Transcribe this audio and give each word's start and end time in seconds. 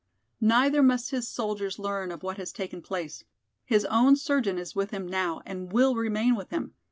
Neither 0.43 0.81
must 0.81 1.11
his 1.11 1.27
soldiers 1.27 1.77
learn 1.77 2.09
of 2.11 2.23
what 2.23 2.37
has 2.37 2.51
taken 2.51 2.81
place. 2.81 3.23
His 3.65 3.85
own 3.85 4.15
surgeon 4.15 4.57
is 4.57 4.75
with 4.75 4.89
him 4.89 5.07
now 5.07 5.43
and 5.45 5.71
will 5.71 5.93
remain 5.93 6.33
with 6.35 6.49
him. 6.49 6.73